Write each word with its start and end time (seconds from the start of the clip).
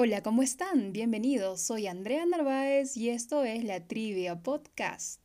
Hola, 0.00 0.22
¿cómo 0.22 0.44
están? 0.44 0.92
Bienvenidos. 0.92 1.60
Soy 1.60 1.88
Andrea 1.88 2.24
Narváez 2.24 2.96
y 2.96 3.10
esto 3.10 3.42
es 3.42 3.64
la 3.64 3.84
Trivia 3.84 4.40
Podcast. 4.40 5.20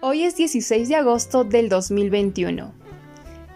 Hoy 0.00 0.22
es 0.22 0.36
16 0.36 0.88
de 0.88 0.94
agosto 0.96 1.44
del 1.44 1.68
2021. 1.68 2.83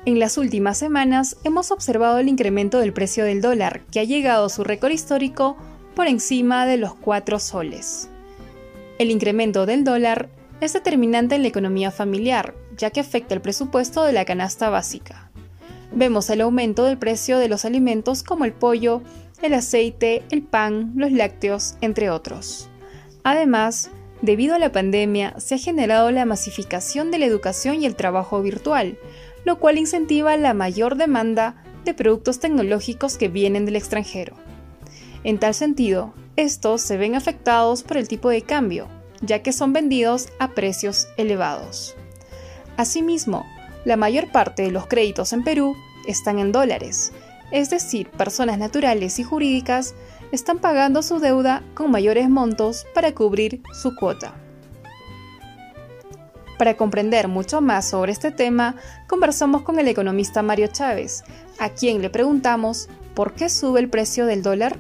En 0.08 0.18
las 0.18 0.38
últimas 0.38 0.78
semanas 0.78 1.36
hemos 1.44 1.70
observado 1.70 2.16
el 2.16 2.30
incremento 2.30 2.78
del 2.78 2.94
precio 2.94 3.26
del 3.26 3.42
dólar, 3.42 3.82
que 3.92 4.00
ha 4.00 4.04
llegado 4.04 4.46
a 4.46 4.48
su 4.48 4.64
récord 4.64 4.90
histórico 4.90 5.58
por 5.94 6.06
encima 6.06 6.64
de 6.64 6.78
los 6.78 6.94
4 6.94 7.38
soles. 7.38 8.08
El 8.98 9.10
incremento 9.10 9.66
del 9.66 9.84
dólar 9.84 10.30
es 10.62 10.72
determinante 10.72 11.34
en 11.34 11.42
la 11.42 11.48
economía 11.48 11.90
familiar, 11.90 12.54
ya 12.74 12.88
que 12.88 13.00
afecta 13.00 13.34
el 13.34 13.42
presupuesto 13.42 14.02
de 14.02 14.14
la 14.14 14.24
canasta 14.24 14.70
básica. 14.70 15.30
Vemos 15.92 16.30
el 16.30 16.40
aumento 16.40 16.86
del 16.86 16.96
precio 16.96 17.36
de 17.36 17.50
los 17.50 17.66
alimentos 17.66 18.22
como 18.22 18.46
el 18.46 18.54
pollo, 18.54 19.02
el 19.42 19.52
aceite, 19.52 20.22
el 20.30 20.40
pan, 20.40 20.94
los 20.96 21.12
lácteos, 21.12 21.76
entre 21.82 22.08
otros. 22.08 22.70
Además, 23.24 23.90
debido 24.22 24.54
a 24.54 24.58
la 24.58 24.72
pandemia, 24.72 25.34
se 25.38 25.54
ha 25.54 25.58
generado 25.58 26.10
la 26.10 26.24
masificación 26.24 27.10
de 27.10 27.18
la 27.18 27.26
educación 27.26 27.82
y 27.82 27.86
el 27.86 27.96
trabajo 27.96 28.42
virtual, 28.42 28.98
lo 29.44 29.58
cual 29.58 29.78
incentiva 29.78 30.36
la 30.36 30.54
mayor 30.54 30.96
demanda 30.96 31.62
de 31.84 31.94
productos 31.94 32.40
tecnológicos 32.40 33.16
que 33.16 33.28
vienen 33.28 33.64
del 33.64 33.76
extranjero. 33.76 34.34
En 35.24 35.38
tal 35.38 35.54
sentido, 35.54 36.12
estos 36.36 36.82
se 36.82 36.96
ven 36.96 37.14
afectados 37.14 37.82
por 37.82 37.96
el 37.96 38.08
tipo 38.08 38.28
de 38.28 38.42
cambio, 38.42 38.88
ya 39.20 39.42
que 39.42 39.52
son 39.52 39.72
vendidos 39.72 40.28
a 40.38 40.50
precios 40.50 41.08
elevados. 41.16 41.96
Asimismo, 42.76 43.44
la 43.84 43.96
mayor 43.96 44.30
parte 44.30 44.62
de 44.62 44.70
los 44.70 44.86
créditos 44.86 45.32
en 45.32 45.42
Perú 45.42 45.76
están 46.06 46.38
en 46.38 46.52
dólares, 46.52 47.12
es 47.50 47.70
decir, 47.70 48.10
personas 48.10 48.58
naturales 48.58 49.18
y 49.18 49.24
jurídicas 49.24 49.94
están 50.32 50.58
pagando 50.58 51.02
su 51.02 51.18
deuda 51.18 51.62
con 51.74 51.90
mayores 51.90 52.28
montos 52.28 52.86
para 52.94 53.14
cubrir 53.14 53.62
su 53.72 53.94
cuota. 53.94 54.34
Para 56.58 56.76
comprender 56.76 57.28
mucho 57.28 57.60
más 57.60 57.88
sobre 57.88 58.12
este 58.12 58.32
tema, 58.32 58.74
conversamos 59.06 59.62
con 59.62 59.78
el 59.78 59.88
economista 59.88 60.42
Mario 60.42 60.66
Chávez, 60.66 61.22
a 61.58 61.70
quien 61.70 62.02
le 62.02 62.10
preguntamos 62.10 62.88
por 63.14 63.34
qué 63.34 63.48
sube 63.48 63.80
el 63.80 63.88
precio 63.88 64.26
del 64.26 64.42
dólar 64.42 64.76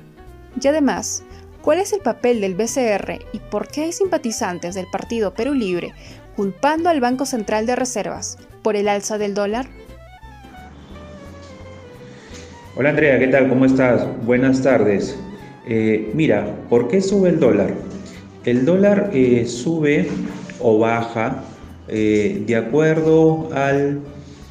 y 0.60 0.66
además, 0.66 1.22
cuál 1.62 1.78
es 1.78 1.92
el 1.92 2.00
papel 2.00 2.40
del 2.40 2.56
BCR 2.56 3.20
y 3.32 3.38
por 3.38 3.68
qué 3.68 3.84
hay 3.84 3.92
simpatizantes 3.92 4.74
del 4.74 4.88
Partido 4.90 5.34
Perú 5.34 5.54
Libre 5.54 5.94
culpando 6.38 6.88
al 6.88 7.00
Banco 7.00 7.26
Central 7.26 7.66
de 7.66 7.74
Reservas 7.74 8.38
por 8.62 8.76
el 8.76 8.88
alza 8.88 9.18
del 9.18 9.34
dólar. 9.34 9.68
Hola 12.78 12.90
Andrea, 12.90 13.18
¿qué 13.18 13.26
tal? 13.26 13.48
¿Cómo 13.48 13.64
estás? 13.64 14.06
Buenas 14.24 14.62
tardes. 14.62 15.18
Eh, 15.66 16.12
mira, 16.14 16.46
¿por 16.70 16.86
qué 16.86 17.00
sube 17.00 17.30
el 17.30 17.40
dólar? 17.40 17.74
El 18.44 18.64
dólar 18.64 19.10
eh, 19.12 19.46
sube 19.46 20.06
o 20.60 20.78
baja 20.78 21.42
eh, 21.88 22.44
de 22.46 22.54
acuerdo 22.54 23.50
a 23.52 23.72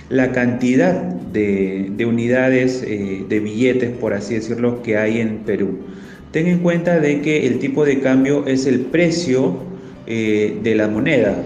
la 0.09 0.33
cantidad 0.33 0.91
de, 0.91 2.05
unidades 2.05 2.83
eh, 2.85 3.23
de 3.29 3.39
billetes, 3.39 3.91
por 3.91 4.13
así 4.13 4.33
decirlo, 4.33 4.83
que 4.83 4.97
hay 4.97 5.21
en 5.21 5.45
Perú. 5.45 5.77
Ten 6.33 6.47
en 6.47 6.59
cuenta 6.59 6.99
de 6.99 7.21
que 7.21 7.47
el 7.47 7.59
tipo 7.59 7.85
de 7.85 8.01
cambio 8.01 8.45
es 8.45 8.65
el 8.65 8.81
precio 8.81 9.55
de 10.05 10.73
la 10.75 10.89
moneda, 10.89 11.43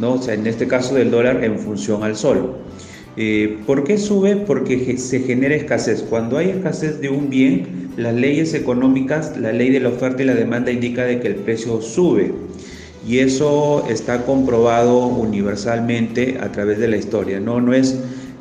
¿no? 0.00 0.12
O 0.12 0.22
sea, 0.22 0.34
en 0.34 0.46
este 0.46 0.68
caso 0.68 0.94
del 0.94 1.10
dólar 1.10 1.42
en 1.42 1.58
función 1.58 2.04
al 2.04 2.14
sol. 2.14 2.58
¿Por 3.66 3.84
qué 3.84 3.98
sube? 3.98 4.36
Porque 4.36 4.96
se 4.98 5.20
genera 5.20 5.54
escasez. 5.54 6.02
Cuando 6.02 6.38
hay 6.38 6.50
escasez 6.50 7.00
de 7.00 7.10
un 7.10 7.28
bien, 7.28 7.90
las 7.96 8.14
leyes 8.14 8.54
económicas, 8.54 9.36
la 9.36 9.52
ley 9.52 9.70
de 9.70 9.80
la 9.80 9.90
oferta 9.90 10.22
y 10.22 10.26
la 10.26 10.34
demanda 10.34 10.72
indica 10.72 11.04
de 11.04 11.20
que 11.20 11.28
el 11.28 11.34
precio 11.36 11.82
sube 11.82 12.32
y 13.06 13.18
eso 13.18 13.84
está 13.88 14.24
comprobado 14.24 15.06
universalmente 15.06 16.38
a 16.40 16.52
través 16.52 16.78
de 16.78 16.88
la 16.88 16.96
historia. 16.96 17.40
No, 17.40 17.60
no 17.60 17.74
es 17.74 17.98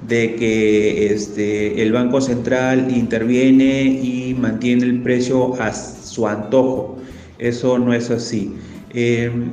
de 0.08 0.36
que 0.36 1.14
este, 1.14 1.82
el 1.82 1.92
Banco 1.92 2.22
Central 2.22 2.96
interviene 2.96 3.84
y 3.84 4.36
mantiene 4.40 4.84
el 4.84 5.02
precio 5.02 5.60
a 5.60 5.74
su 5.74 6.28
antojo. 6.28 6.98
Eso 7.40 7.80
no 7.80 7.94
es 7.94 8.12
así. 8.12 8.54
Em, 8.94 9.50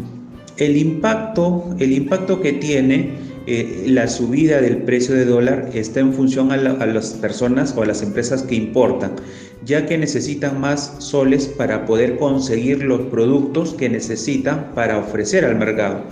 el, 0.58 0.76
impacto, 0.76 1.74
el 1.78 1.92
impacto 1.92 2.40
que 2.40 2.52
tiene 2.54 3.10
eh, 3.50 3.84
la 3.86 4.08
subida 4.08 4.60
del 4.60 4.82
precio 4.82 5.14
de 5.14 5.24
dólar 5.24 5.70
está 5.72 6.00
en 6.00 6.12
función 6.12 6.52
a, 6.52 6.58
las 6.58 7.14
personas 7.14 7.74
o 7.74 7.82
a 7.82 7.86
las 7.86 8.02
empresas 8.02 8.42
que 8.42 8.56
importan 8.56 9.12
ya 9.64 9.86
que 9.86 9.96
necesitan 9.96 10.60
más 10.60 10.96
soles 10.98 11.46
para 11.46 11.86
poder 11.86 12.18
conseguir 12.18 12.84
los 12.84 13.00
productos 13.06 13.72
que 13.72 13.88
necesitan 13.88 14.72
para 14.74 14.98
ofrecer 14.98 15.46
al 15.46 15.56
mercado. 15.56 16.02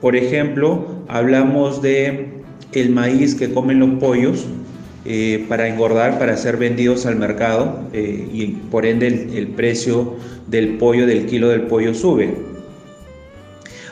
Por 0.00 0.16
ejemplo, 0.16 0.86
hablamos 1.08 1.82
de 1.82 2.28
el 2.72 2.88
maíz 2.88 3.34
que 3.34 3.52
comen 3.52 3.78
los 3.78 3.90
pollos 4.00 4.46
eh, 5.04 5.44
para 5.46 5.68
engordar, 5.68 6.18
para 6.18 6.38
ser 6.38 6.56
vendidos 6.56 7.04
al 7.04 7.16
mercado 7.16 7.80
eh, 7.92 8.28
y 8.32 8.46
por 8.70 8.86
ende 8.86 9.06
el, 9.34 9.48
precio 9.48 10.16
del 10.48 10.78
pollo, 10.78 11.06
del 11.06 11.26
kilo 11.26 11.50
del 11.50 11.62
pollo 11.62 11.92
sube. 11.92 12.34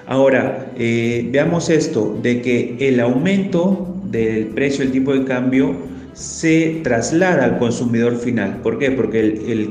Ahora, 0.09 0.73
eh, 0.79 1.29
veamos 1.31 1.69
esto, 1.69 2.19
de 2.23 2.41
que 2.41 2.77
el 2.81 2.99
aumento 2.99 3.95
del 4.05 4.47
precio, 4.47 4.83
el 4.83 4.91
tipo 4.91 5.13
de 5.13 5.25
cambio, 5.25 5.77
se 6.15 6.81
traslada 6.83 7.45
al 7.45 7.59
consumidor 7.59 8.17
final. 8.17 8.63
¿Por 8.63 8.79
qué? 8.79 8.91
Porque 8.91 9.71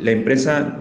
la 0.00 0.10
empresa 0.10 0.80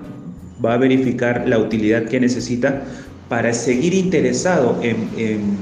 va 0.66 0.74
a 0.74 0.78
verificar 0.78 1.48
la 1.48 1.60
utilidad 1.60 2.06
que 2.06 2.20
necesita 2.20 2.86
para 3.30 3.54
seguir 3.54 3.94
interesado 3.94 4.80
en, 4.82 5.58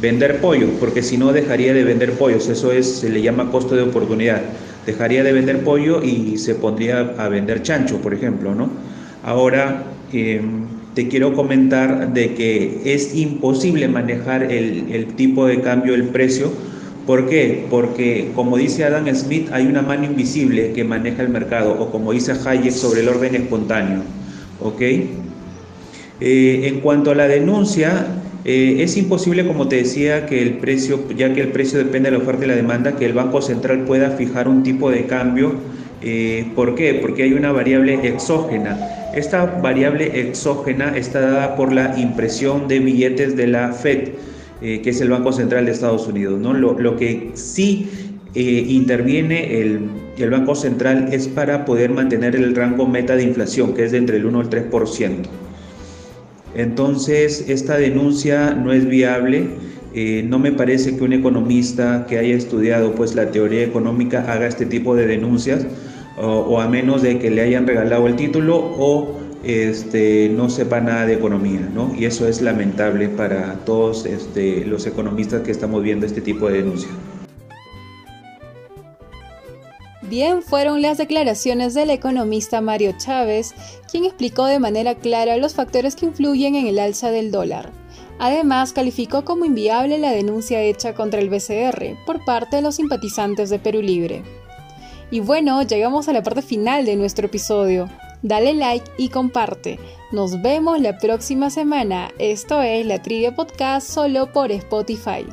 vender 0.00 0.40
pollo, 0.40 0.68
porque 0.78 1.02
si 1.02 1.18
no 1.18 1.32
dejaría 1.32 1.74
de 1.74 1.82
vender 1.82 2.12
pollos, 2.12 2.48
eso 2.48 2.70
es, 2.70 3.00
se 3.00 3.10
le 3.10 3.22
llama 3.22 3.50
costo 3.50 3.74
de 3.74 3.82
oportunidad. 3.82 4.40
Dejaría 4.86 5.24
de 5.24 5.32
vender 5.32 5.64
pollo 5.64 6.00
y 6.00 6.38
se 6.38 6.54
pondría 6.54 7.00
a 7.18 7.28
vender 7.28 7.62
chancho, 7.62 8.00
por 8.00 8.14
ejemplo, 8.14 8.54
¿no? 8.54 8.70
Ahora 9.24 9.82
em, 10.12 10.79
te 11.00 11.08
quiero 11.08 11.32
comentar 11.32 12.12
de 12.12 12.34
que 12.34 12.82
es 12.84 13.14
imposible 13.14 13.88
manejar 13.88 14.52
el, 14.52 15.06
tipo 15.16 15.46
de 15.46 15.62
cambio, 15.62 15.94
el 15.94 16.04
precio, 16.08 16.52
¿Por 17.06 17.26
qué? 17.26 17.64
Porque, 17.70 18.30
como 18.34 18.58
dice 18.58 18.84
Adam 18.84 19.08
Smith, 19.14 19.48
hay 19.50 19.66
una 19.66 19.80
mano 19.80 20.04
invisible 20.04 20.72
que 20.72 20.84
maneja 20.84 21.22
el 21.22 21.30
mercado, 21.30 21.74
o 21.80 21.90
como 21.90 22.12
dice 22.12 22.32
Hayek, 22.32 22.70
sobre 22.70 23.00
el 23.00 23.08
orden 23.08 23.34
espontáneo. 23.34 24.02
¿Ok? 24.60 24.82
Eh, 24.82 25.08
en 26.68 26.80
cuanto 26.80 27.10
a 27.10 27.14
la 27.14 27.26
denuncia, 27.26 28.06
eh, 28.44 28.76
es 28.80 28.98
imposible, 28.98 29.46
como 29.46 29.66
te 29.66 29.76
decía, 29.76 30.26
que 30.26 30.42
el 30.42 30.58
precio, 30.58 31.00
ya 31.16 31.32
que 31.32 31.40
el 31.40 31.48
precio 31.48 31.78
depende 31.78 32.10
de 32.10 32.18
la 32.18 32.22
oferta 32.22 32.44
y 32.44 32.48
la 32.48 32.56
demanda, 32.56 32.94
que 32.94 33.06
el 33.06 33.14
Banco 33.14 33.40
Central 33.40 33.86
pueda 33.86 34.10
fijar 34.10 34.48
un 34.48 34.62
tipo 34.62 34.90
de 34.90 35.06
cambio. 35.06 35.54
Eh, 36.02 36.52
¿Por 36.54 36.74
qué? 36.74 36.98
Porque 37.00 37.22
hay 37.22 37.32
una 37.32 37.50
variable 37.52 38.06
exógena. 38.06 38.99
Esta 39.14 39.46
variable 39.46 40.20
exógena 40.20 40.96
está 40.96 41.20
dada 41.20 41.56
por 41.56 41.72
la 41.72 41.98
impresión 41.98 42.68
de 42.68 42.78
billetes 42.78 43.36
de 43.36 43.46
la 43.46 43.72
Fed. 43.72 44.10
Eh, 44.62 44.82
que 44.82 44.90
es 44.90 45.00
el 45.00 45.08
Banco 45.08 45.32
Central 45.32 45.64
de 45.64 45.72
Estados 45.72 46.06
Unidos. 46.06 46.38
¿no? 46.38 46.52
Lo, 46.52 46.96
que 46.96 47.30
sí 47.32 47.88
eh, 48.34 48.42
interviene 48.68 49.62
el, 49.62 49.88
el, 50.18 50.28
Banco 50.28 50.54
Central 50.54 51.08
es 51.12 51.28
para 51.28 51.64
poder 51.64 51.92
mantener 51.92 52.36
el 52.36 52.54
rango 52.54 52.86
meta 52.86 53.16
de 53.16 53.22
inflación, 53.22 53.72
que 53.72 53.86
es 53.86 53.92
de 53.92 53.98
entre 53.98 54.18
el 54.18 54.26
1 54.26 54.38
al 54.38 54.50
3%. 54.50 55.10
Entonces, 56.54 57.46
esta 57.48 57.78
denuncia 57.78 58.50
no 58.50 58.74
es 58.74 58.86
viable. 58.86 59.46
Eh, 59.94 60.26
no 60.28 60.38
me 60.38 60.52
parece 60.52 60.94
que 60.94 61.04
un 61.04 61.14
economista 61.14 62.04
que 62.06 62.18
haya 62.18 62.34
estudiado 62.34 62.94
pues, 62.94 63.14
la 63.14 63.30
teoría 63.30 63.62
económica 63.64 64.30
haga 64.30 64.46
este 64.46 64.66
tipo 64.66 64.94
de 64.94 65.06
denuncias, 65.06 65.66
o, 66.20 66.60
a 66.60 66.68
menos 66.68 67.02
de 67.02 67.18
que 67.18 67.30
le 67.30 67.42
hayan 67.42 67.66
regalado 67.66 68.06
el 68.06 68.16
título 68.16 68.56
o 68.56 69.18
este, 69.42 70.28
no 70.28 70.50
sepa 70.50 70.80
nada 70.80 71.06
de 71.06 71.14
economía, 71.14 71.60
¿no? 71.60 71.94
Y 71.94 72.04
eso 72.04 72.28
es 72.28 72.42
lamentable 72.42 73.08
para 73.08 73.54
todos 73.64 74.04
este, 74.04 74.64
los 74.66 74.86
economistas 74.86 75.42
que 75.42 75.50
estamos 75.50 75.82
viendo 75.82 76.06
este 76.06 76.20
tipo 76.20 76.48
de 76.48 76.58
denuncia. 76.58 76.90
Bien, 80.02 80.42
fueron 80.42 80.82
las 80.82 80.98
declaraciones 80.98 81.72
del 81.72 81.90
economista 81.90 82.60
Mario 82.60 82.94
Chávez, 82.98 83.54
quien 83.90 84.04
explicó 84.04 84.46
de 84.46 84.58
manera 84.58 84.96
clara 84.96 85.36
los 85.36 85.54
factores 85.54 85.94
que 85.94 86.06
influyen 86.06 86.56
en 86.56 86.66
el 86.66 86.80
alza 86.80 87.12
del 87.12 87.30
dólar. 87.30 87.70
Además, 88.18 88.72
calificó 88.72 89.24
como 89.24 89.44
inviable 89.44 89.98
la 89.98 90.10
denuncia 90.10 90.60
hecha 90.62 90.94
contra 90.94 91.20
el 91.20 91.30
BCR 91.30 91.96
por 92.04 92.24
parte 92.24 92.56
de 92.56 92.62
los 92.62 92.74
simpatizantes 92.74 93.50
de 93.50 93.60
Perú 93.60 93.80
Libre. 93.80 94.22
Y 95.10 95.20
bueno, 95.20 95.62
llegamos 95.62 96.08
a 96.08 96.12
la 96.12 96.22
parte 96.22 96.42
final 96.42 96.84
de 96.84 96.96
nuestro 96.96 97.26
episodio. 97.26 97.88
Dale 98.22 98.54
like 98.54 98.90
y 98.98 99.08
comparte. 99.08 99.78
Nos 100.12 100.40
vemos 100.42 100.80
la 100.80 100.98
próxima 100.98 101.50
semana. 101.50 102.10
Esto 102.18 102.60
es 102.60 102.86
la 102.86 103.00
Trivia 103.02 103.34
Podcast 103.34 103.88
solo 103.88 104.32
por 104.32 104.52
Spotify. 104.52 105.26